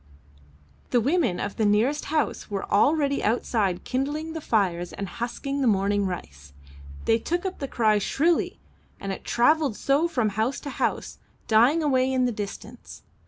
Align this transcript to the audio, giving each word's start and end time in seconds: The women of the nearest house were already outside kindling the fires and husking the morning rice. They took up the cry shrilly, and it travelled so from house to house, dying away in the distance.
The 0.89 0.99
women 0.99 1.39
of 1.39 1.57
the 1.57 1.63
nearest 1.63 2.05
house 2.05 2.49
were 2.49 2.67
already 2.71 3.21
outside 3.23 3.83
kindling 3.83 4.33
the 4.33 4.41
fires 4.41 4.93
and 4.93 5.07
husking 5.07 5.61
the 5.61 5.67
morning 5.67 6.07
rice. 6.07 6.53
They 7.05 7.19
took 7.19 7.45
up 7.45 7.59
the 7.59 7.67
cry 7.67 7.99
shrilly, 7.99 8.59
and 8.99 9.11
it 9.11 9.23
travelled 9.23 9.77
so 9.77 10.07
from 10.07 10.29
house 10.29 10.59
to 10.61 10.71
house, 10.71 11.19
dying 11.47 11.83
away 11.83 12.11
in 12.11 12.25
the 12.25 12.31
distance. 12.31 13.03